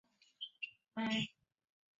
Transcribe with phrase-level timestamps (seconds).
[0.03, 0.25] 萨
[1.03, 1.35] 摩国出身。